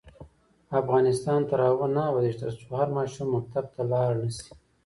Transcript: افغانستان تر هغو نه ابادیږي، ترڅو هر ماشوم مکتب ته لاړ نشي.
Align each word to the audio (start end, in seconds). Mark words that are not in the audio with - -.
افغانستان 0.81 1.39
تر 1.49 1.59
هغو 1.67 1.85
نه 1.95 2.01
ابادیږي، 2.09 2.39
ترڅو 2.41 2.65
هر 2.79 2.87
ماشوم 2.97 3.27
مکتب 3.35 3.65
ته 3.75 3.81
لاړ 3.91 4.09
نشي. 4.21 4.49